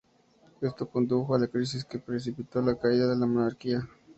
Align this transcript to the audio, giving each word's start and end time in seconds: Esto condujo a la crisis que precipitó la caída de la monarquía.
Esto 0.61 0.89
condujo 0.89 1.35
a 1.35 1.37
la 1.39 1.47
crisis 1.47 1.85
que 1.85 1.99
precipitó 1.99 2.59
la 2.63 2.75
caída 2.75 3.05
de 3.07 3.15
la 3.15 3.27
monarquía. 3.27 3.87